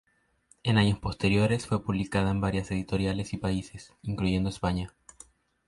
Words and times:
En 0.63 0.79
años 0.79 0.97
posteriores 0.97 1.67
fue 1.67 1.83
publicada 1.85 2.31
en 2.31 2.41
varias 2.41 2.71
editoriales 2.71 3.33
y 3.33 3.37
países, 3.37 3.93
incluyendo 4.01 4.49
España. 4.49 4.95